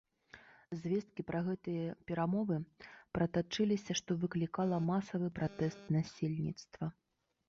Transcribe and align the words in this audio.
Звесткі 0.77 1.25
пра 1.29 1.39
гэтыя 1.47 1.89
перамовы 2.11 2.57
пратачыліся, 3.17 3.97
што 3.99 4.17
выклікала 4.23 4.79
масавы 4.89 5.27
пратэст 5.37 5.81
насельніцтва. 5.97 6.85